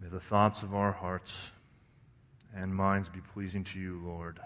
[0.00, 1.52] May the thoughts of our hearts
[2.54, 4.40] and minds be pleasing to you, Lord.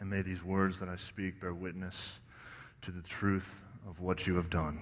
[0.00, 2.18] And may these words that I speak bear witness
[2.82, 4.80] to the truth of what you have done.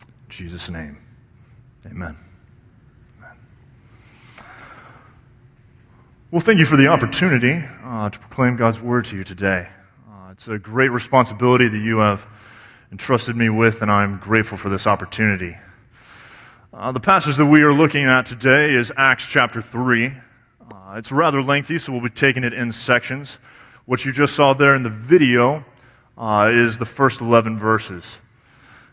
[0.00, 0.98] In Jesus' name,
[1.86, 2.16] amen.
[6.30, 9.66] Well, thank you for the opportunity uh, to proclaim God's word to you today.
[10.08, 12.26] Uh, it's a great responsibility that you have
[12.92, 15.56] entrusted me with, and I'm grateful for this opportunity.
[16.70, 20.08] Uh, the passage that we are looking at today is Acts chapter 3.
[20.08, 20.12] Uh,
[20.96, 23.38] it's rather lengthy, so we'll be taking it in sections.
[23.86, 25.64] What you just saw there in the video
[26.18, 28.20] uh, is the first 11 verses.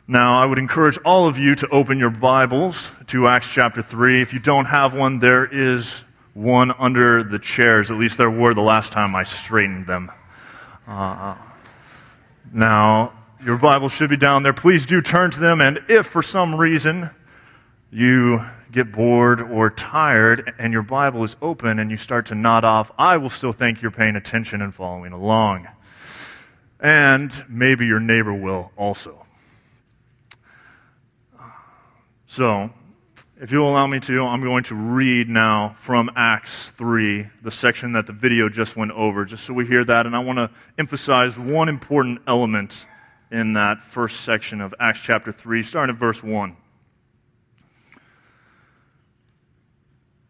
[0.08, 4.22] Now, I would encourage all of you to open your Bibles to Acts chapter 3.
[4.22, 7.92] If you don't have one, there is one under the chairs.
[7.92, 10.14] At least there were the last time I straightened them.
[10.88, 11.36] Uh,
[12.54, 13.12] now,
[13.44, 14.54] your Bible should be down there.
[14.54, 17.10] Please do turn to them, and if for some reason
[17.92, 22.66] you get bored or tired and your Bible is open and you start to nod
[22.66, 25.68] off, I will still think you're paying attention and following along.
[26.80, 29.26] And maybe your neighbor will also.
[32.26, 32.70] So,
[33.40, 37.94] if you'll allow me to, I'm going to read now from Acts 3, the section
[37.94, 40.06] that the video just went over, just so we hear that.
[40.06, 42.86] And I want to emphasize one important element
[43.32, 46.56] in that first section of Acts chapter 3, starting at verse 1.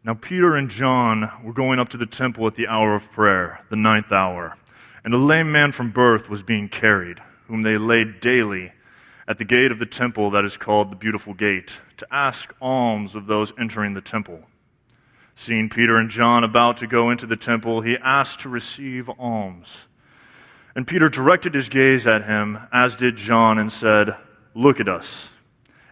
[0.05, 3.65] Now, Peter and John were going up to the temple at the hour of prayer,
[3.69, 4.55] the ninth hour,
[5.03, 8.71] and a lame man from birth was being carried, whom they laid daily
[9.27, 13.15] at the gate of the temple that is called the Beautiful Gate, to ask alms
[13.15, 14.43] of those entering the temple.
[15.33, 19.87] Seeing Peter and John about to go into the temple, he asked to receive alms.
[20.75, 24.15] And Peter directed his gaze at him, as did John, and said,
[24.53, 25.31] Look at us.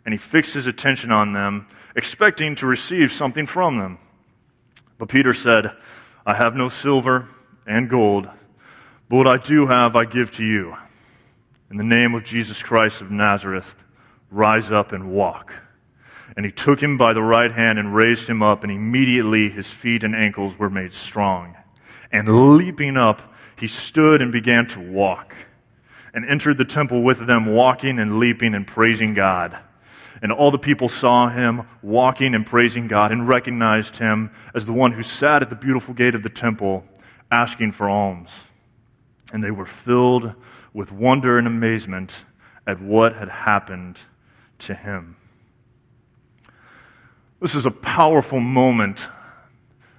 [0.06, 3.98] And he fixed his attention on them, expecting to receive something from them.
[4.98, 5.72] But Peter said,
[6.26, 7.28] I have no silver
[7.66, 8.30] and gold,
[9.10, 10.76] but what I do have I give to you.
[11.70, 13.84] In the name of Jesus Christ of Nazareth,
[14.30, 15.54] rise up and walk.
[16.36, 19.70] And he took him by the right hand and raised him up, and immediately his
[19.70, 21.56] feet and ankles were made strong.
[22.12, 25.36] And leaping up, he stood and began to walk,
[26.14, 29.58] and entered the temple with them, walking and leaping and praising God.
[30.24, 34.72] And all the people saw him walking and praising God and recognized him as the
[34.72, 36.86] one who sat at the beautiful gate of the temple
[37.30, 38.46] asking for alms.
[39.34, 40.34] And they were filled
[40.74, 42.24] with wonder and amazement
[42.66, 44.00] at what had happened
[44.60, 45.18] to him.
[47.42, 49.10] This is a powerful moment,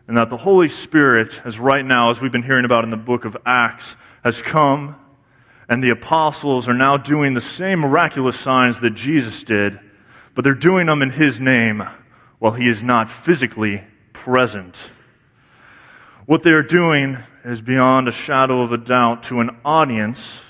[0.08, 2.96] and that the Holy Spirit, as right now, as we've been hearing about in the
[2.96, 4.96] book of Acts, has come,
[5.68, 9.78] and the apostles are now doing the same miraculous signs that Jesus did
[10.34, 11.82] but they're doing them in His name
[12.38, 14.76] while He is not physically present.
[16.26, 20.42] What they're doing is beyond a shadow of a doubt to an audience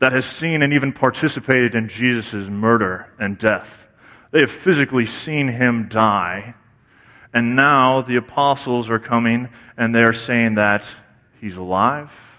[0.00, 3.88] that has seen and even participated in Jesus' murder and death.
[4.32, 6.54] They have physically seen him die.
[7.32, 10.84] And now the apostles are coming and they're saying that
[11.40, 12.38] he's alive,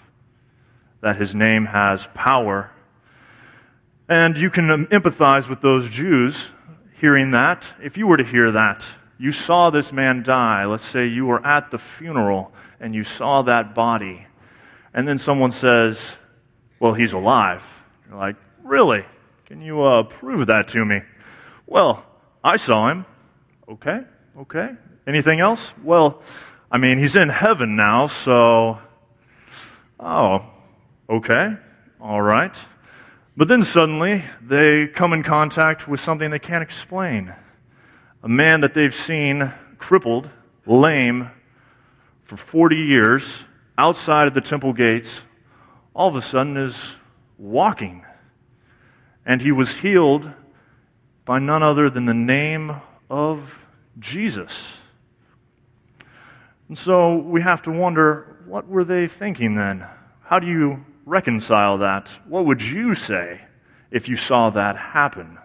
[1.02, 2.72] that his name has power.
[4.10, 6.50] And you can empathize with those Jews
[7.00, 8.86] hearing that, if you were to hear that,
[9.18, 10.66] you saw this man die.
[10.66, 14.28] Let's say you were at the funeral and you saw that body,
[14.94, 16.18] and then someone says,
[16.80, 17.84] Well, he's alive.
[18.08, 19.06] You're like, Really?
[19.46, 21.02] Can you uh, prove that to me?
[21.68, 22.04] Well,
[22.44, 23.06] I saw him.
[23.70, 24.02] Okay,
[24.40, 24.72] okay.
[25.08, 25.74] Anything else?
[25.84, 26.22] Well,
[26.72, 28.80] I mean, he's in heaven now, so.
[30.00, 30.46] Oh,
[31.10, 31.56] okay,
[32.02, 32.56] all right.
[33.38, 37.34] But then suddenly they come in contact with something they can't explain.
[38.24, 40.30] A man that they've seen crippled,
[40.66, 41.30] lame,
[42.24, 43.44] for 40 years
[43.78, 45.22] outside of the temple gates,
[45.94, 46.96] all of a sudden is
[47.38, 48.06] walking.
[49.26, 50.32] And he was healed
[51.26, 52.72] by none other than the name
[53.10, 53.64] of
[54.00, 54.80] Jesus.
[56.70, 59.86] And so we have to wonder what were they thinking then?
[60.22, 63.42] How do you reconcile that, what would you say
[63.92, 65.38] if you saw that happen?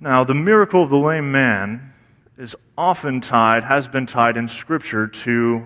[0.00, 1.92] Now, the miracle of the lame man
[2.36, 5.64] is often tied, has been tied in Scripture to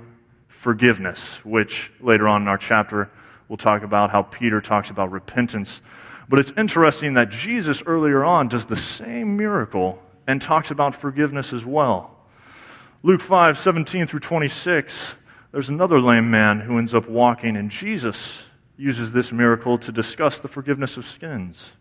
[0.48, 3.10] forgiveness, which later on in our chapter
[3.48, 5.80] we'll talk about how Peter talks about repentance.
[6.28, 11.52] But it's interesting that Jesus earlier on does the same miracle and talks about forgiveness
[11.52, 12.14] as well.
[13.02, 15.14] Luke 5 17 through 26
[15.58, 18.46] there's another lame man who ends up walking, and Jesus
[18.76, 21.72] uses this miracle to discuss the forgiveness of sins.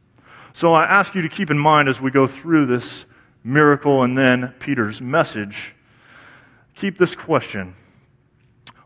[0.52, 3.06] So I ask you to keep in mind as we go through this
[3.44, 5.76] miracle and then Peter's message,
[6.74, 7.76] keep this question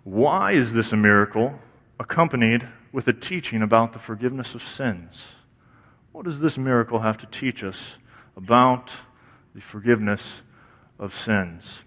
[0.03, 1.57] Why is this a miracle
[1.97, 5.35] accompanied with a teaching about the forgiveness of sins?
[6.11, 7.97] What does this miracle have to teach us
[8.35, 8.93] about
[9.55, 10.41] the forgiveness
[10.99, 11.83] of sins?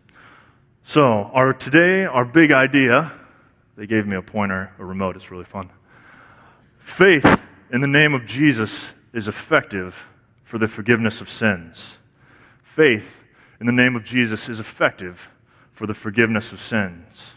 [0.86, 3.10] So, our, today, our big idea,
[3.74, 5.70] they gave me a pointer, a remote, it's really fun.
[6.76, 7.42] Faith
[7.72, 10.10] in the name of Jesus is effective
[10.42, 11.96] for the forgiveness of sins.
[12.62, 13.24] Faith
[13.60, 15.30] in the name of Jesus is effective
[15.72, 17.32] for the forgiveness of sins.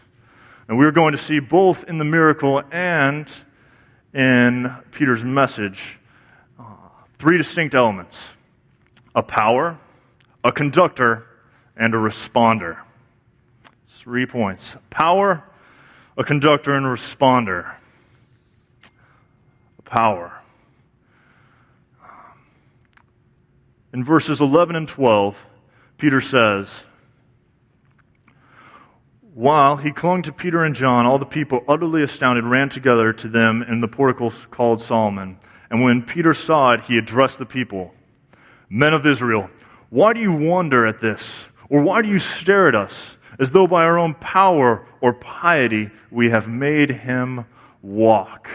[0.68, 3.34] And we're going to see both in the miracle and
[4.12, 5.98] in Peter's message
[6.60, 6.64] uh,
[7.16, 8.34] three distinct elements
[9.14, 9.78] a power,
[10.44, 11.26] a conductor,
[11.78, 12.82] and a responder.
[13.98, 15.42] Three points power,
[16.16, 17.74] a conductor, and a responder.
[19.84, 20.40] Power.
[23.92, 25.44] In verses 11 and 12,
[25.96, 26.84] Peter says,
[29.34, 33.28] While he clung to Peter and John, all the people, utterly astounded, ran together to
[33.28, 35.38] them in the portico called Solomon.
[35.70, 37.92] And when Peter saw it, he addressed the people
[38.70, 39.50] Men of Israel,
[39.90, 41.50] why do you wonder at this?
[41.68, 45.90] Or why do you stare at us, as though by our own power or piety
[46.10, 47.46] we have made him
[47.82, 48.50] walk?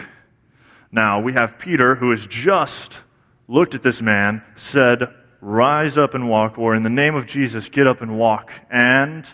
[0.92, 3.02] Now, we have Peter, who has just
[3.48, 7.68] looked at this man, said, Rise up and walk, or in the name of Jesus,
[7.68, 8.50] get up and walk.
[8.70, 9.28] And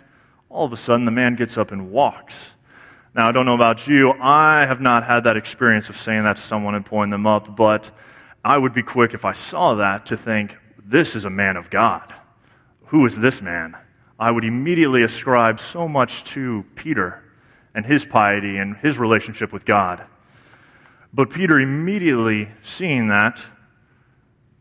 [0.49, 2.53] all of a sudden, the man gets up and walks.
[3.15, 4.13] Now, I don't know about you.
[4.21, 7.55] I have not had that experience of saying that to someone and pulling them up,
[7.55, 7.91] but
[8.45, 11.71] I would be quick if I saw that to think, this is a man of
[11.71, 12.13] God.
[12.87, 13.77] Who is this man?
[14.21, 17.25] I would immediately ascribe so much to Peter
[17.75, 20.05] and his piety and his relationship with God.
[21.15, 23.45] But Peter, immediately seeing that,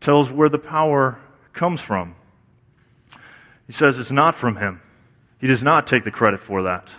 [0.00, 1.18] tells where the power
[1.52, 2.14] comes from.
[3.66, 4.80] He says it's not from him.
[5.38, 6.90] He does not take the credit for that.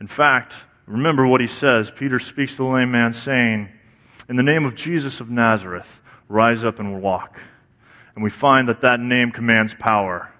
[0.00, 1.90] In fact, remember what he says.
[1.90, 3.70] Peter speaks to the lame man, saying,
[4.28, 7.40] In the name of Jesus of Nazareth, rise up and walk.
[8.14, 10.32] And we find that that name commands power.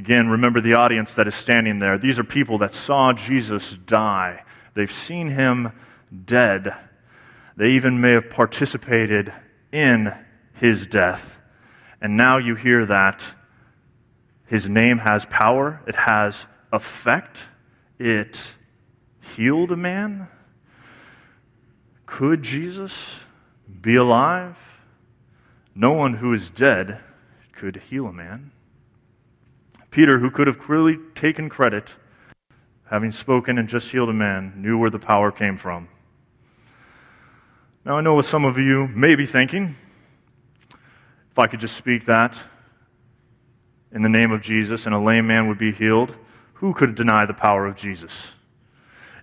[0.00, 1.98] Again, remember the audience that is standing there.
[1.98, 4.42] These are people that saw Jesus die,
[4.72, 5.72] they've seen him
[6.24, 6.74] dead.
[7.54, 9.30] They even may have participated
[9.70, 10.10] in
[10.54, 11.38] his death.
[12.00, 13.34] And now you hear that
[14.46, 17.44] his name has power, it has effect,
[17.98, 18.54] it
[19.20, 20.28] healed a man.
[22.06, 23.22] Could Jesus
[23.82, 24.80] be alive?
[25.74, 27.00] No one who is dead
[27.52, 28.52] could heal a man.
[29.90, 31.90] Peter, who could have clearly taken credit,
[32.86, 35.88] having spoken and just healed a man, knew where the power came from.
[37.84, 39.74] Now, I know what some of you may be thinking.
[41.30, 42.38] If I could just speak that
[43.92, 46.16] in the name of Jesus and a lame man would be healed,
[46.54, 48.34] who could deny the power of Jesus?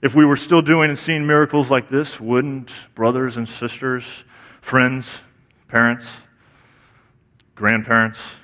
[0.01, 4.23] If we were still doing and seeing miracles like this, wouldn't brothers and sisters,
[4.61, 5.23] friends,
[5.67, 6.19] parents,
[7.55, 8.39] grandparents,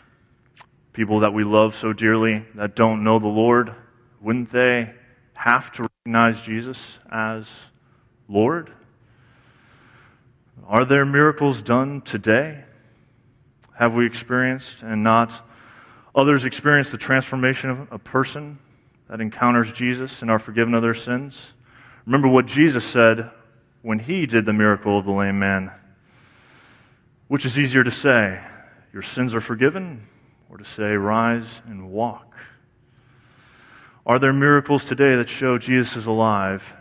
[0.94, 3.74] people that we love so dearly that don't know the Lord,
[4.22, 4.94] wouldn't they
[5.34, 7.66] have to recognize Jesus as
[8.30, 8.72] Lord?
[10.68, 12.64] Are there miracles done today?
[13.76, 15.42] have we experienced and not
[16.16, 18.60] others experienced the transformation of a person
[19.10, 21.54] that encounters Jesus and are forgiven of their sins?
[22.06, 23.32] Remember what Jesus said
[23.82, 25.72] when he did the miracle of the lame man.
[27.28, 28.40] Which is easier to say,
[28.94, 30.06] your sins are forgiven,
[30.54, 32.38] or to say, rise and walk?
[34.06, 36.76] Are there miracles today that show Jesus is alive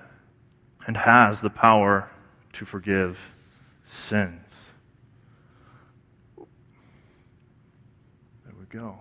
[0.86, 2.10] and has the power
[2.52, 3.34] to forgive
[3.86, 4.68] sins?
[6.36, 6.44] There
[8.60, 8.98] we go.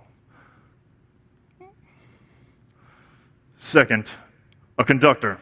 [3.57, 4.09] Second,
[4.77, 5.37] a conductor.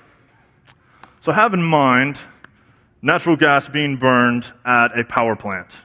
[1.21, 2.17] So have in mind
[3.03, 5.81] natural gas being burned at a power plant.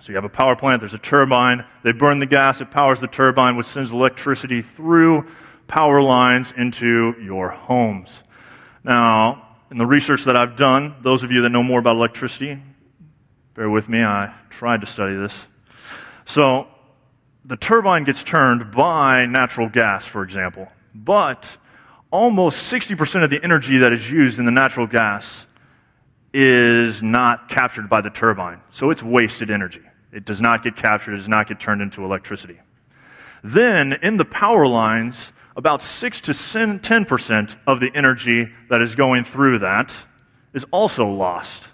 [0.00, 3.00] So you have a power plant, there's a turbine, they burn the gas, it powers
[3.00, 5.26] the turbine, which sends electricity through
[5.66, 8.22] power lines into your homes.
[8.82, 12.58] Now, in the research that I've done, those of you that know more about electricity,
[13.54, 15.46] bear with me, I tried to study this.
[16.24, 16.66] So,
[17.44, 20.68] the turbine gets turned by natural gas, for example.
[20.94, 21.56] But
[22.10, 25.46] almost 60% of the energy that is used in the natural gas
[26.32, 28.60] is not captured by the turbine.
[28.70, 29.82] So it's wasted energy.
[30.12, 32.60] It does not get captured, it does not get turned into electricity.
[33.42, 39.24] Then, in the power lines, about 6 to 10% of the energy that is going
[39.24, 39.96] through that
[40.52, 41.68] is also lost.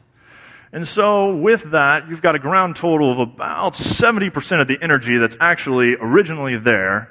[0.73, 5.17] And so, with that, you've got a ground total of about 70% of the energy
[5.17, 7.11] that's actually originally there,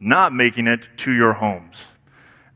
[0.00, 1.86] not making it to your homes.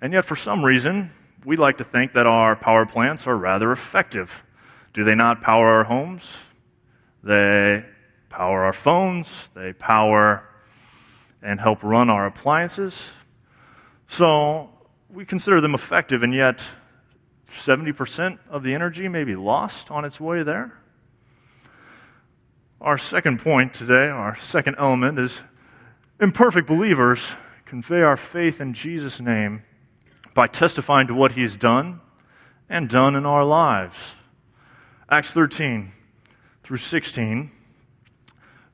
[0.01, 1.11] And yet, for some reason,
[1.45, 4.45] we like to think that our power plants are rather effective.
[4.93, 6.45] Do they not power our homes?
[7.23, 7.85] They
[8.33, 10.49] power our phones, they power
[11.43, 13.13] and help run our appliances.
[14.07, 14.71] So
[15.11, 16.67] we consider them effective, and yet
[17.49, 20.73] 70% of the energy may be lost on its way there.
[22.81, 25.43] Our second point today, our second element, is
[26.19, 27.35] imperfect believers
[27.67, 29.63] convey our faith in Jesus' name
[30.35, 32.01] by testifying to what he has done
[32.69, 34.17] and done in our lives.
[35.11, 35.93] Acts 13
[36.63, 37.51] through 16,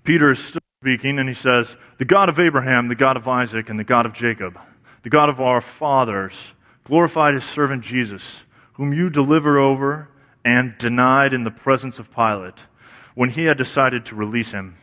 [0.08, 3.68] Peter is still speaking, and he says, The God of Abraham, the God of Isaac,
[3.68, 4.58] and the God of Jacob,
[5.02, 10.08] the God of our fathers, glorified his servant Jesus, whom you delivered over
[10.46, 12.68] and denied in the presence of Pilate
[13.14, 14.76] when he had decided to release him.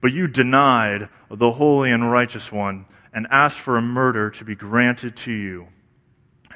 [0.00, 4.54] But you denied the holy and righteous one and asked for a murder to be
[4.54, 5.68] granted to you.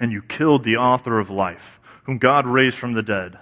[0.00, 3.36] And you killed the author of life, whom God raised from the dead.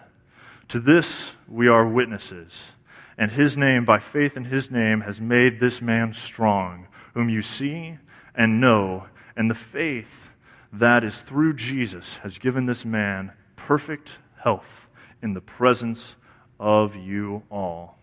[0.70, 2.71] To this we are witnesses.
[3.19, 7.42] And his name, by faith in his name, has made this man strong, whom you
[7.42, 7.99] see
[8.35, 9.07] and know.
[9.37, 10.31] And the faith
[10.73, 14.90] that is through Jesus has given this man perfect health
[15.21, 16.16] in the presence
[16.59, 17.97] of you all.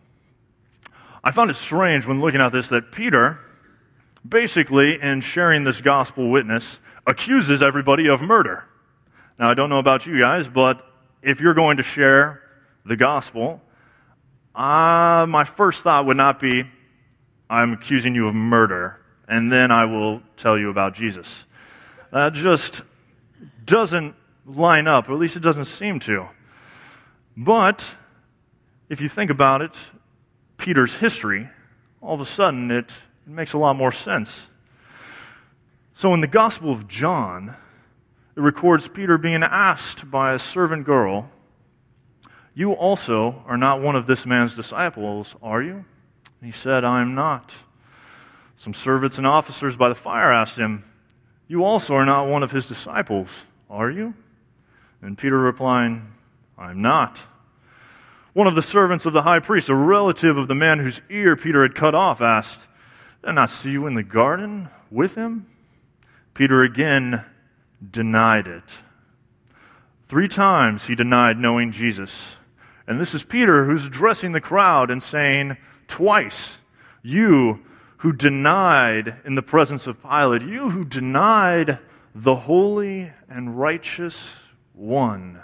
[1.24, 3.40] I found it strange when looking at this that Peter,
[4.28, 8.66] basically, in sharing this gospel witness, accuses everybody of murder.
[9.38, 10.86] Now, I don't know about you guys, but
[11.22, 12.42] if you're going to share
[12.86, 13.62] the gospel,
[14.56, 16.64] uh, my first thought would not be,
[17.50, 21.46] I'm accusing you of murder, and then I will tell you about Jesus.
[22.12, 22.82] That just
[23.66, 24.16] doesn't
[24.46, 26.28] line up, or at least it doesn't seem to.
[27.38, 27.96] But
[28.90, 29.80] if you think about it,
[30.58, 31.48] Peter's history,
[32.02, 32.92] all of a sudden it,
[33.26, 34.48] it makes a lot more sense.
[35.94, 37.56] So in the Gospel of John,
[38.36, 41.30] it records Peter being asked by a servant girl,
[42.54, 45.74] You also are not one of this man's disciples, are you?
[45.74, 45.86] And
[46.42, 47.54] he said, I am not.
[48.56, 50.84] Some servants and officers by the fire asked him,
[51.48, 54.14] You also are not one of his disciples, are you?
[55.02, 56.02] And Peter replied,
[56.58, 57.22] I'm not.
[58.34, 61.36] One of the servants of the high priest, a relative of the man whose ear
[61.36, 62.68] Peter had cut off, asked,
[63.22, 65.48] Did I not see you in the garden with him?
[66.34, 67.24] Peter again
[67.92, 68.78] denied it.
[70.08, 72.38] Three times he denied knowing Jesus.
[72.90, 76.58] And this is Peter who's addressing the crowd and saying, Twice,
[77.04, 77.64] you
[77.98, 81.78] who denied in the presence of Pilate, you who denied
[82.16, 84.42] the holy and righteous
[84.74, 85.40] one.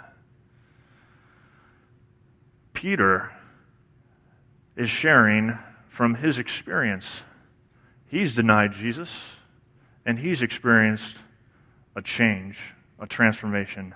[2.72, 3.30] Peter
[4.74, 7.22] is sharing from his experience.
[8.08, 9.36] He's denied Jesus,
[10.04, 11.22] and he's experienced
[11.94, 13.94] a change, a transformation.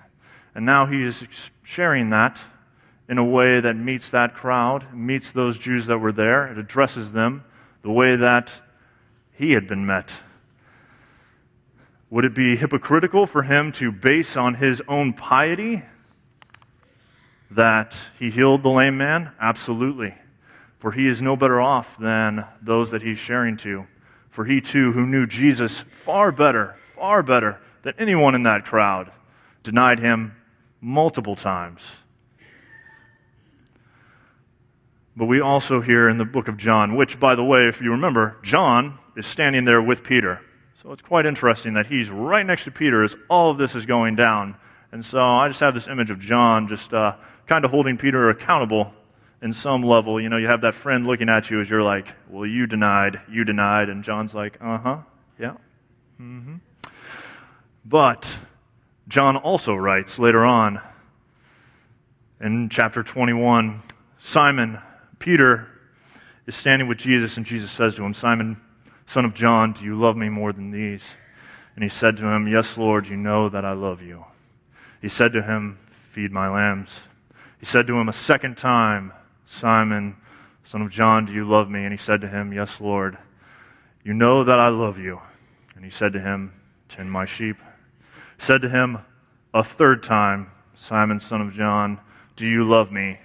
[0.55, 2.39] And now he is sharing that
[3.09, 6.47] in a way that meets that crowd, meets those Jews that were there.
[6.47, 7.43] It addresses them
[7.81, 8.61] the way that
[9.33, 10.11] he had been met.
[12.09, 15.81] Would it be hypocritical for him to base on his own piety
[17.49, 19.31] that he healed the lame man?
[19.39, 20.13] Absolutely.
[20.77, 23.87] For he is no better off than those that he's sharing to.
[24.29, 29.11] For he too, who knew Jesus far better, far better than anyone in that crowd,
[29.63, 30.35] denied him
[30.81, 32.00] multiple times.
[35.15, 37.91] But we also hear in the book of John, which, by the way, if you
[37.91, 40.41] remember, John is standing there with Peter.
[40.75, 43.85] So it's quite interesting that he's right next to Peter as all of this is
[43.85, 44.55] going down.
[44.91, 47.15] And so I just have this image of John just uh,
[47.45, 48.93] kind of holding Peter accountable
[49.41, 50.19] in some level.
[50.19, 53.21] You know, you have that friend looking at you as you're like, well, you denied,
[53.29, 53.89] you denied.
[53.89, 54.97] And John's like, uh huh,
[55.37, 55.53] yeah.
[56.19, 56.55] Mm-hmm.
[57.85, 58.39] But
[59.07, 60.79] John also writes later on
[62.39, 63.81] in chapter 21
[64.17, 64.79] Simon,
[65.21, 65.67] Peter,
[66.47, 68.59] is standing with Jesus, and Jesus says to him, Simon,
[69.05, 71.07] Son of John, do you love me more than these?
[71.75, 74.25] And he said to him, Yes, Lord, you know that I love you.
[74.99, 77.07] He said to him, Feed my lambs.
[77.59, 79.13] He said to him a second time,
[79.45, 80.17] Simon,
[80.63, 81.83] son of John, do you love me?
[81.83, 83.15] And he said to him, Yes, Lord,
[84.03, 85.21] you know that I love you.
[85.75, 86.51] And he said to him,
[86.89, 87.57] Tend my sheep.
[88.37, 88.97] He said to him
[89.53, 91.99] a third time, Simon, son of John,
[92.35, 93.19] do you love me?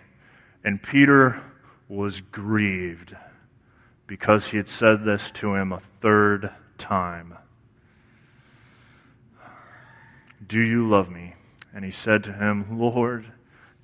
[0.63, 1.41] And Peter
[1.89, 3.17] was grieved
[4.07, 7.37] because he had said this to him a third time.
[10.47, 11.35] Do you love me?
[11.75, 13.27] And he said to him, Lord,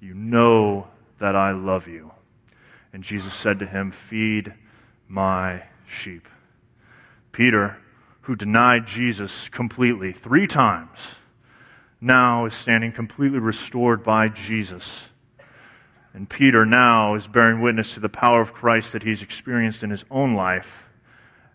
[0.01, 2.13] you know that I love you.
[2.93, 4.55] And Jesus said to him, Feed
[5.09, 6.29] my sheep.
[7.33, 7.79] Peter,
[8.23, 11.17] who denied Jesus completely three times,
[12.01, 15.09] now is standing completely restored by Jesus.
[16.15, 19.91] And Peter now is bearing witness to the power of Christ that he's experienced in
[19.91, 20.89] his own life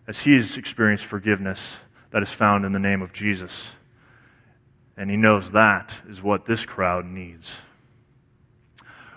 [0.06, 1.76] as he has experienced forgiveness
[2.10, 3.74] that is found in the name of Jesus.
[4.96, 7.56] And he knows that is what this crowd needs.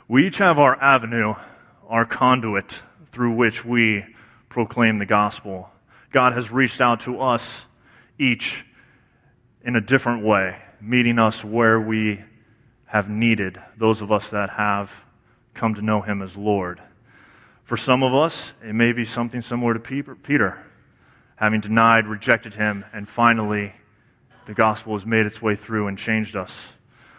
[0.07, 1.33] We each have our avenue,
[1.87, 4.05] our conduit through which we
[4.49, 5.69] proclaim the gospel.
[6.11, 7.65] God has reached out to us
[8.19, 8.65] each
[9.63, 12.21] in a different way, meeting us where we
[12.85, 15.05] have needed, those of us that have
[15.61, 16.81] come to know him as Lord.
[17.65, 19.79] For some of us, it may be something similar to
[20.15, 20.57] Peter,
[21.35, 23.71] having denied, rejected him, and finally
[24.47, 26.73] the gospel has made its way through and changed us.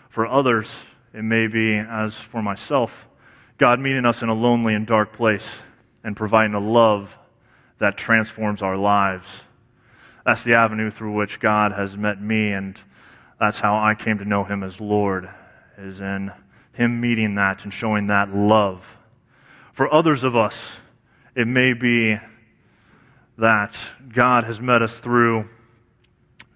[0.08, 0.84] For others,
[1.14, 3.06] it may be, as for myself,
[3.58, 5.60] God meeting us in a lonely and dark place
[6.02, 7.16] and providing a love
[7.78, 9.44] that transforms our lives.
[10.26, 12.80] That's the avenue through which God has met me, and
[13.38, 15.30] that's how I came to know Him as Lord,
[15.78, 16.32] is in
[16.72, 18.98] Him meeting that and showing that love.
[19.72, 20.80] For others of us,
[21.34, 22.18] it may be
[23.38, 25.48] that God has met us through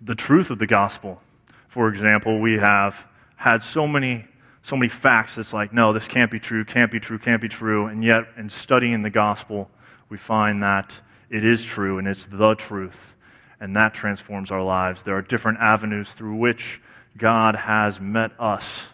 [0.01, 1.21] the truth of the gospel.
[1.69, 3.07] For example, we have
[3.37, 4.27] had so many
[4.67, 7.49] so many facts that's like, no, this can't be true, can't be true, can't be
[7.49, 7.87] true.
[7.87, 9.71] And yet, in studying the gospel,
[10.09, 13.15] we find that it is true and it's the truth.
[13.61, 15.05] And that transforms our lives.
[15.05, 16.81] There are different avenues through which
[17.17, 18.89] God has met us.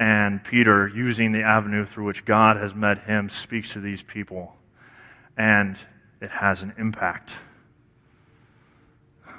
[0.00, 4.56] And Peter, using the avenue through which God has met him, speaks to these people.
[5.36, 5.78] And
[6.22, 7.36] it has an impact.
[9.26, 9.34] All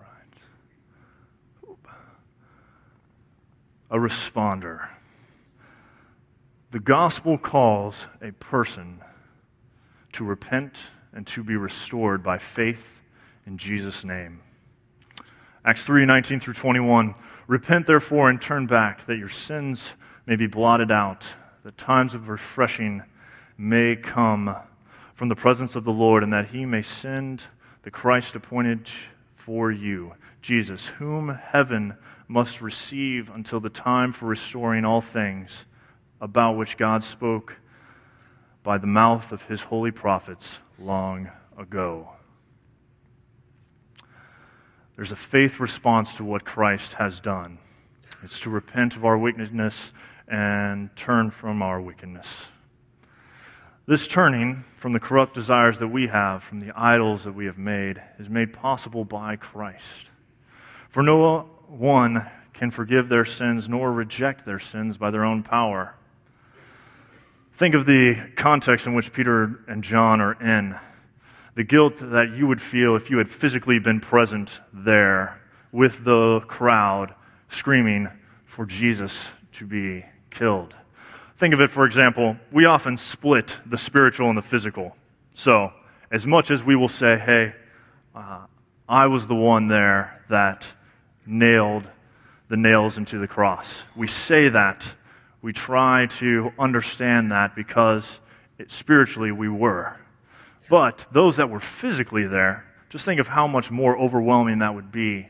[0.00, 0.38] right.
[3.90, 4.88] a responder.
[6.70, 9.00] The gospel calls a person
[10.12, 10.78] to repent
[11.12, 13.00] and to be restored by faith
[13.44, 14.40] in Jesus' name.
[15.68, 17.14] Acts 3 19 through 21.
[17.46, 22.30] Repent therefore and turn back, that your sins may be blotted out, that times of
[22.30, 23.02] refreshing
[23.58, 24.56] may come
[25.12, 27.44] from the presence of the Lord, and that he may send
[27.82, 28.88] the Christ appointed
[29.36, 35.66] for you, Jesus, whom heaven must receive until the time for restoring all things,
[36.18, 37.58] about which God spoke
[38.62, 41.28] by the mouth of his holy prophets long
[41.58, 42.08] ago.
[44.98, 47.58] There's a faith response to what Christ has done.
[48.24, 49.92] It's to repent of our wickedness
[50.26, 52.48] and turn from our wickedness.
[53.86, 57.58] This turning from the corrupt desires that we have, from the idols that we have
[57.58, 60.06] made, is made possible by Christ.
[60.88, 65.94] For no one can forgive their sins nor reject their sins by their own power.
[67.54, 70.74] Think of the context in which Peter and John are in.
[71.58, 75.40] The guilt that you would feel if you had physically been present there
[75.72, 77.12] with the crowd
[77.48, 78.08] screaming
[78.44, 80.76] for Jesus to be killed.
[81.34, 84.96] Think of it, for example, we often split the spiritual and the physical.
[85.34, 85.72] So,
[86.12, 87.54] as much as we will say, hey,
[88.14, 88.46] uh,
[88.88, 90.64] I was the one there that
[91.26, 91.90] nailed
[92.46, 93.82] the nails into the cross.
[93.96, 94.94] We say that.
[95.42, 98.20] We try to understand that because
[98.58, 99.96] it, spiritually we were.
[100.68, 104.92] But those that were physically there, just think of how much more overwhelming that would
[104.92, 105.28] be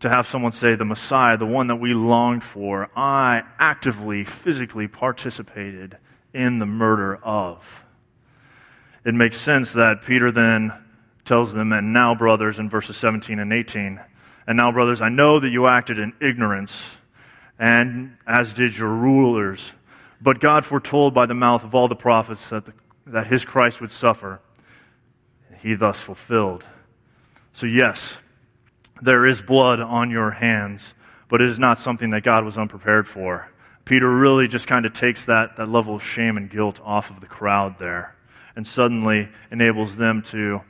[0.00, 4.88] to have someone say, The Messiah, the one that we longed for, I actively, physically
[4.88, 5.98] participated
[6.32, 7.84] in the murder of.
[9.04, 10.72] It makes sense that Peter then
[11.24, 14.00] tells them, And now, brothers, in verses 17 and 18,
[14.46, 16.96] and now, brothers, I know that you acted in ignorance,
[17.58, 19.72] and as did your rulers.
[20.20, 22.72] But God foretold by the mouth of all the prophets that, the,
[23.06, 24.40] that his Christ would suffer.
[25.66, 26.64] He thus fulfilled.
[27.52, 28.20] So, yes,
[29.02, 30.94] there is blood on your hands,
[31.26, 33.50] but it is not something that God was unprepared for.
[33.84, 37.18] Peter really just kind of takes that, that level of shame and guilt off of
[37.18, 38.14] the crowd there
[38.54, 40.62] and suddenly enables them to,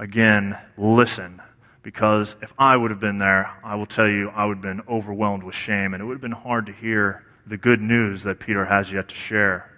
[0.00, 1.40] again, listen
[1.84, 4.82] because if I would have been there, I will tell you, I would have been
[4.88, 8.40] overwhelmed with shame, and it would have been hard to hear the good news that
[8.40, 9.70] Peter has yet to share.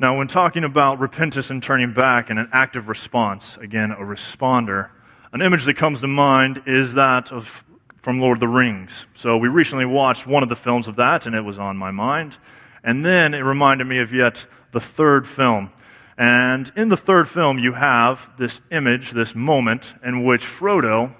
[0.00, 4.88] Now, when talking about repentance and turning back and an active response, again, a responder,
[5.34, 7.62] an image that comes to mind is that of
[8.00, 9.06] from Lord of the Rings.
[9.12, 11.90] So we recently watched one of the films of that, and it was on my
[11.90, 12.38] mind.
[12.82, 15.70] And then it reminded me of yet the third film.
[16.16, 21.14] And in the third film, you have this image, this moment, in which Frodo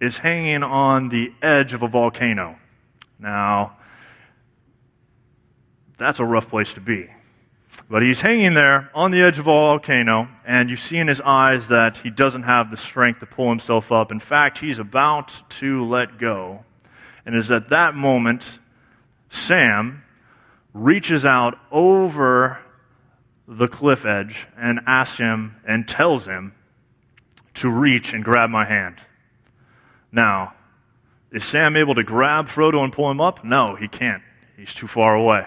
[0.00, 2.60] is hanging on the edge of a volcano.
[3.18, 3.76] Now,
[5.98, 7.10] that's a rough place to be.
[7.88, 11.20] But he's hanging there on the edge of a volcano, and you see in his
[11.20, 14.12] eyes that he doesn't have the strength to pull himself up.
[14.12, 16.64] In fact, he's about to let go.
[17.26, 18.58] And is at that moment,
[19.28, 20.04] Sam
[20.72, 22.60] reaches out over
[23.46, 26.54] the cliff edge and asks him and tells him
[27.54, 28.96] to reach and grab my hand.
[30.12, 30.54] Now,
[31.32, 33.44] is Sam able to grab Frodo and pull him up?
[33.44, 34.22] No, he can't.
[34.56, 35.46] He's too far away.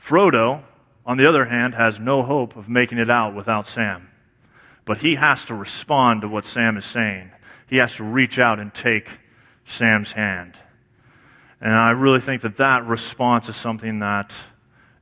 [0.00, 0.62] Frodo,
[1.08, 4.10] on the other hand, has no hope of making it out without Sam.
[4.84, 7.30] But he has to respond to what Sam is saying.
[7.66, 9.08] He has to reach out and take
[9.64, 10.52] Sam's hand.
[11.62, 14.36] And I really think that that response is something that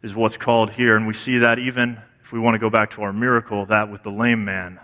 [0.01, 0.95] is what's called here.
[0.95, 3.91] And we see that even if we want to go back to our miracle, that
[3.91, 4.79] with the lame man.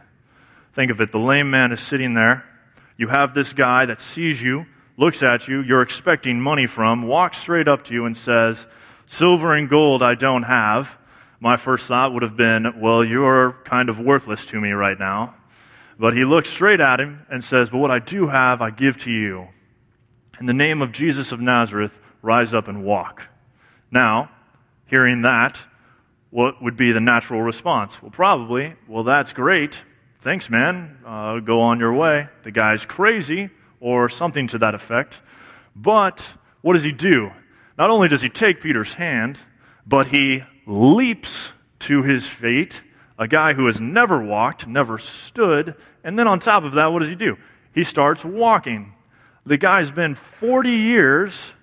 [0.73, 2.45] Think of it the lame man is sitting there.
[2.97, 7.39] You have this guy that sees you, looks at you, you're expecting money from, walks
[7.39, 8.67] straight up to you and says,
[9.07, 10.99] Silver and gold I don't have.
[11.43, 15.35] My first thought would have been, Well, you're kind of worthless to me right now.
[15.99, 18.97] But he looks straight at him and says, But what I do have, I give
[18.99, 19.49] to you.
[20.39, 23.29] In the name of Jesus of Nazareth, rise up and walk.
[23.91, 24.31] Now,
[24.87, 25.61] hearing that,
[26.31, 28.01] what would be the natural response?
[28.01, 29.83] Well, probably, well, that's great.
[30.21, 30.99] Thanks, man.
[31.05, 32.29] Uh, go on your way.
[32.45, 33.51] The guy's crazy,
[33.81, 35.21] or something to that effect.
[35.75, 37.33] But what does he do?
[37.77, 39.41] Not only does he take Peter's hand,
[39.85, 42.83] but he leaps to his feet,
[43.19, 47.01] a guy who has never walked, never stood, and then on top of that, what
[47.01, 47.37] does he do?
[47.75, 48.95] He starts walking.
[49.45, 51.55] The guy's been 40 years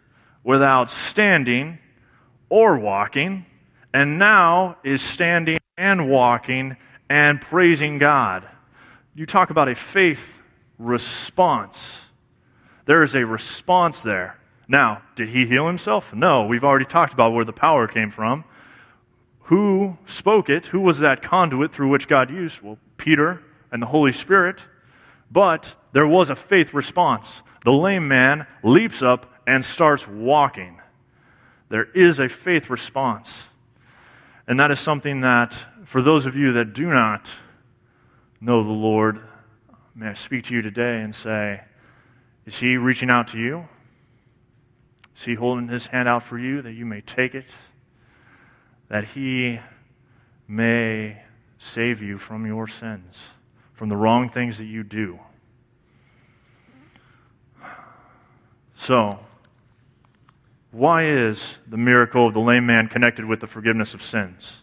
[0.44, 1.80] without standing
[2.50, 3.46] or walking,
[3.94, 6.78] and now is standing and walking
[7.10, 8.48] and praising God.
[9.16, 10.40] You talk about a faith
[10.78, 12.06] response.
[12.86, 14.40] There is a response there.
[14.68, 16.14] Now, did he heal himself?
[16.14, 16.46] No.
[16.46, 18.46] We've already talked about where the power came from.
[19.50, 20.68] Who spoke it?
[20.68, 22.62] Who was that conduit through which God used?
[22.62, 24.62] Well, Peter and the Holy Spirit.
[25.32, 30.80] But there was a faith response the lame man leaps up and starts walking.
[31.70, 33.48] There is a faith response.
[34.48, 37.32] And that is something that, for those of you that do not
[38.40, 39.20] know the Lord,
[39.96, 41.62] may I speak to you today and say,
[42.46, 43.68] is he reaching out to you?
[45.18, 47.52] Is he holding his hand out for you that you may take it?
[48.90, 49.60] That he
[50.48, 51.22] may
[51.58, 53.30] save you from your sins,
[53.74, 55.20] from the wrong things that you do.
[58.74, 59.20] So,
[60.72, 64.58] why is the miracle of the lame man connected with the forgiveness of sins?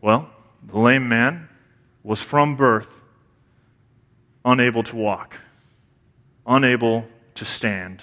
[0.00, 0.30] Well,
[0.66, 1.48] the lame man
[2.02, 3.00] was from birth
[4.44, 5.36] unable to walk,
[6.46, 8.02] unable to stand.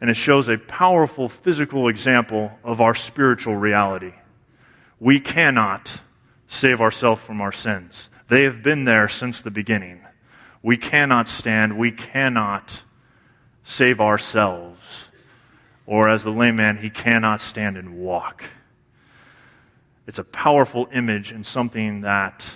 [0.00, 4.12] And it shows a powerful physical example of our spiritual reality.
[5.02, 6.00] We cannot
[6.46, 10.00] save ourselves from our sins, they have been there since the beginning.
[10.62, 12.84] We cannot stand, we cannot
[13.64, 15.08] save ourselves.
[15.86, 18.44] Or as the layman, he cannot stand and walk.
[20.06, 22.48] It's a powerful image and something that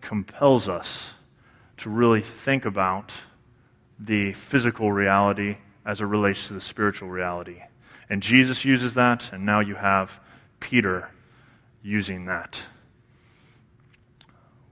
[0.00, 1.14] compels us
[1.76, 3.14] to really think about
[4.00, 7.62] the physical reality as it relates to the spiritual reality.
[8.10, 10.20] And Jesus uses that, and now you have
[10.60, 11.08] Peter
[11.82, 12.62] using that.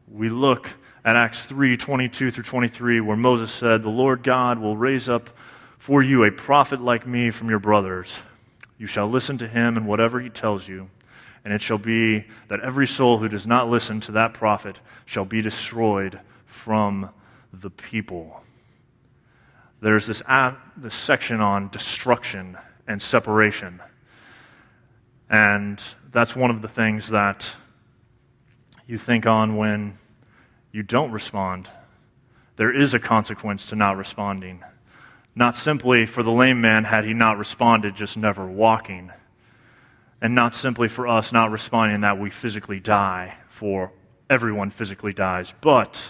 [0.09, 0.71] We look
[1.05, 5.31] at Acts 3 22 through 23, where Moses said, The Lord God will raise up
[5.79, 8.19] for you a prophet like me from your brothers.
[8.79, 10.91] You shall listen to him and whatever he tells you.
[11.45, 15.25] And it shall be that every soul who does not listen to that prophet shall
[15.25, 17.11] be destroyed from
[17.53, 18.43] the people.
[19.81, 20.23] There's this,
[20.77, 23.81] this section on destruction and separation.
[25.29, 27.51] And that's one of the things that
[28.87, 29.99] you think on when
[30.73, 31.69] you don't respond,
[32.57, 34.65] there is a consequence to not responding.
[35.35, 39.13] Not simply for the lame man, had he not responded, just never walking.
[40.21, 43.93] And not simply for us not responding that we physically die, for
[44.29, 46.03] everyone physically dies, but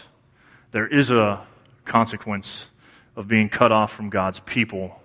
[0.72, 1.46] there is a
[1.84, 2.68] consequence
[3.16, 4.99] of being cut off from God's people.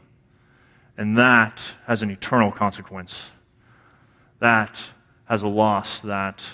[0.97, 3.29] And that has an eternal consequence.
[4.39, 4.81] That
[5.25, 6.45] has a loss that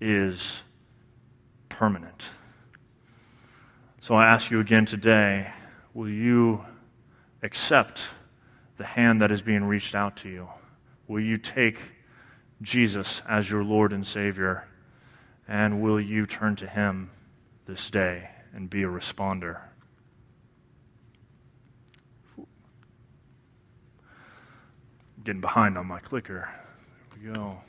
[0.00, 0.62] is
[1.68, 2.28] permanent.
[4.00, 5.50] So I ask you again today
[5.94, 6.64] will you
[7.42, 8.08] accept
[8.76, 10.48] the hand that is being reached out to you?
[11.08, 11.78] Will you take
[12.62, 14.68] Jesus as your Lord and Savior?
[15.48, 17.10] And will you turn to Him
[17.66, 19.60] this day and be a responder?
[25.28, 26.48] Getting behind on my clicker.
[27.10, 27.60] There we go.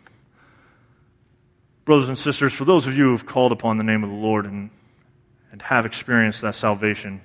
[1.84, 4.16] Brothers and sisters, for those of you who have called upon the name of the
[4.16, 4.70] Lord and,
[5.52, 7.20] and have experienced that salvation,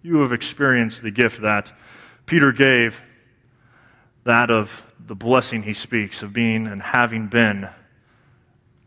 [0.00, 1.72] you have experienced the gift that
[2.26, 3.02] Peter gave,
[4.22, 7.68] that of the blessing he speaks, of being and having been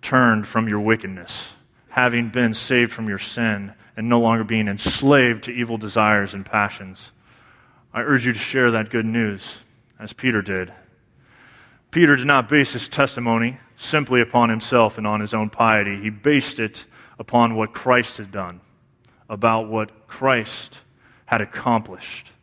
[0.01, 1.55] turned from your wickedness,
[1.89, 6.45] having been saved from your sin, and no longer being enslaved to evil desires and
[6.45, 7.12] passions.
[7.93, 9.60] I urge you to share that good news,
[9.99, 10.71] as Peter did.
[11.95, 16.01] Peter did not base his testimony simply upon himself and on his own piety.
[16.01, 16.84] He based it
[17.17, 18.60] upon what Christ had done,
[19.29, 20.79] about what Christ
[21.25, 22.34] had accomplished.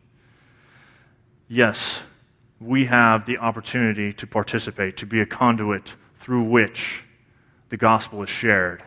[1.48, 2.02] Yes,
[2.62, 7.04] we have the opportunity to participate, to be a conduit through which
[7.68, 8.82] the gospel is shared.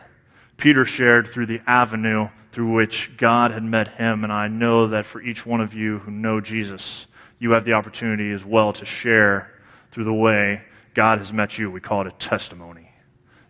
[0.56, 5.06] Peter shared through the avenue through which God had met him, and I know that
[5.06, 7.06] for each one of you who know Jesus,
[7.38, 9.52] you have the opportunity as well to share
[9.96, 10.60] through the way
[10.92, 11.70] God has met you.
[11.70, 12.90] We call it a testimony.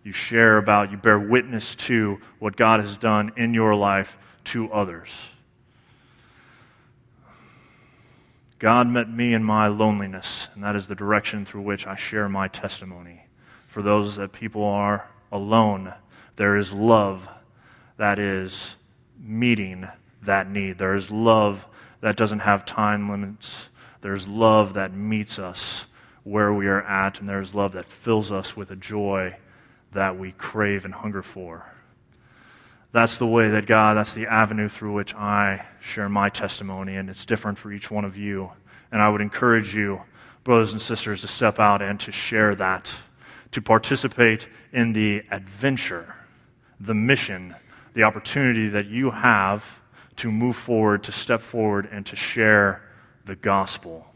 [0.05, 4.71] You share about, you bear witness to what God has done in your life to
[4.71, 5.11] others.
[8.61, 12.29] God met me in my loneliness, and that is the direction through which I share
[12.29, 13.27] my testimony.
[13.67, 15.95] For those that people are alone,
[16.37, 17.29] there is love
[17.97, 18.77] that is
[19.19, 19.89] meeting
[20.23, 20.79] that need.
[20.79, 21.67] There is love
[22.03, 23.69] that doesn't have time limits.
[24.01, 25.87] There's love that meets us
[26.27, 29.37] where we are at, and there's love that fills us with a joy
[29.93, 31.73] that we crave and hunger for.
[32.91, 37.09] That's the way that God, that's the avenue through which I share my testimony, and
[37.09, 38.51] it's different for each one of you.
[38.91, 40.03] And I would encourage you,
[40.43, 42.93] brothers and sisters, to step out and to share that,
[43.53, 46.17] to participate in the adventure,
[46.81, 47.55] the mission
[47.95, 49.81] the opportunity that you have
[50.17, 52.83] to move forward, to step forward, and to share
[53.27, 54.07] the gospel.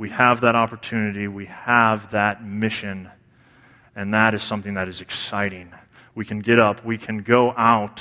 [0.00, 3.10] We have that opportunity, we have that mission,
[3.94, 5.74] and that is something that is exciting.
[6.14, 8.00] We can get up, we can go out.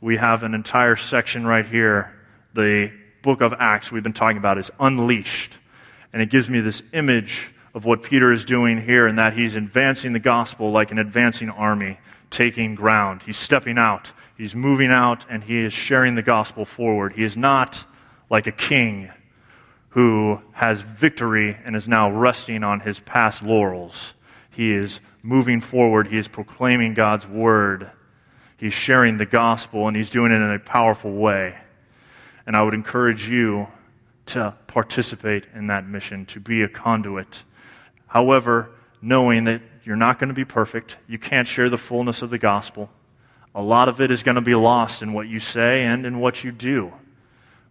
[0.00, 2.18] We have an entire section right here.
[2.54, 5.58] The book of Acts we've been talking about is unleashed.
[6.14, 9.54] And it gives me this image of what Peter is doing here, and that he's
[9.54, 11.98] advancing the gospel like an advancing army,
[12.30, 13.20] taking ground.
[13.20, 14.12] He's stepping out.
[14.34, 17.12] He's moving out and he is sharing the gospel forward.
[17.12, 17.84] He is not
[18.30, 19.10] like a king
[19.94, 24.14] who has victory and is now resting on his past laurels.
[24.50, 26.08] He is moving forward.
[26.08, 27.92] He is proclaiming God's word.
[28.56, 31.56] He's sharing the gospel and he's doing it in a powerful way.
[32.44, 33.68] And I would encourage you
[34.26, 37.44] to participate in that mission, to be a conduit.
[38.08, 42.30] However, knowing that you're not going to be perfect, you can't share the fullness of
[42.30, 42.90] the gospel.
[43.54, 46.18] A lot of it is going to be lost in what you say and in
[46.18, 46.92] what you do.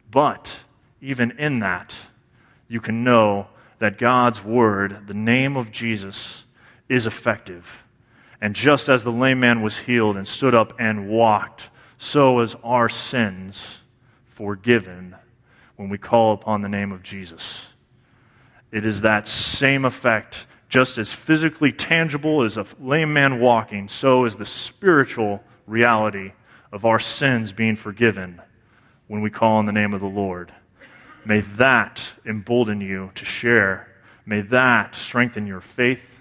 [0.09, 0.59] But
[1.01, 1.97] even in that,
[2.67, 3.47] you can know
[3.79, 6.45] that God's word, the name of Jesus,
[6.89, 7.83] is effective.
[8.39, 12.55] And just as the lame man was healed and stood up and walked, so is
[12.63, 13.79] our sins
[14.25, 15.15] forgiven
[15.75, 17.67] when we call upon the name of Jesus.
[18.71, 24.25] It is that same effect, just as physically tangible as a lame man walking, so
[24.25, 26.33] is the spiritual reality
[26.71, 28.41] of our sins being forgiven
[29.07, 30.51] when we call on the name of the Lord.
[31.25, 33.87] May that embolden you to share.
[34.25, 36.19] May that strengthen your faith.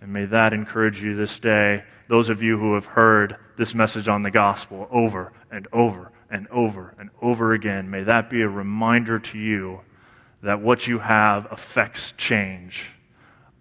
[0.00, 4.08] And may that encourage you this day, those of you who have heard this message
[4.08, 8.48] on the gospel over and over and over and over again, may that be a
[8.48, 9.80] reminder to you
[10.42, 12.92] that what you have affects change.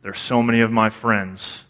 [0.02, 1.66] There are so many of my friends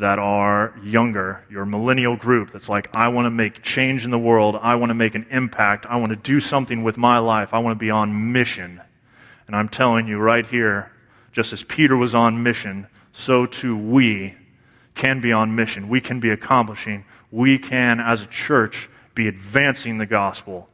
[0.00, 4.18] that are younger, your millennial group that's like, I want to make change in the
[4.18, 4.58] world.
[4.60, 5.84] I want to make an impact.
[5.86, 7.52] I want to do something with my life.
[7.52, 8.80] I want to be on mission.
[9.46, 10.90] And I'm telling you right here,
[11.32, 14.34] just as Peter was on mission, so too we
[14.94, 15.88] can be on mission.
[15.88, 17.04] We can be accomplishing.
[17.30, 20.68] We can, as a church, be advancing the gospel.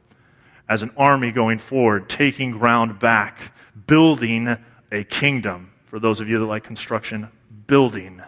[0.69, 3.53] As an army going forward, taking ground back,
[3.87, 4.57] building
[4.93, 5.73] a kingdom.
[5.87, 7.29] For those of you that like construction,
[7.67, 8.23] building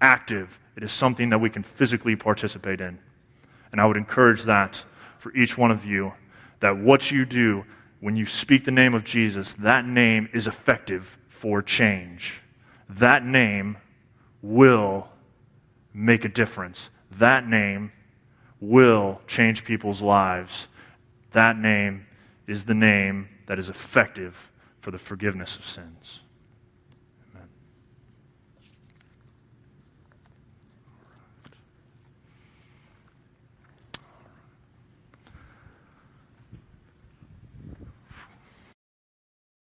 [0.00, 0.58] active.
[0.76, 2.98] It is something that we can physically participate in.
[3.72, 4.84] And I would encourage that
[5.18, 6.12] for each one of you
[6.60, 7.64] that what you do
[8.00, 12.40] when you speak the name of Jesus, that name is effective for change.
[12.88, 13.78] That name
[14.42, 15.08] will
[15.92, 16.90] make a difference.
[17.12, 17.92] That name
[18.60, 20.68] will change people's lives.
[21.32, 22.06] That name
[22.46, 26.20] is the name that is effective for the forgiveness of sins.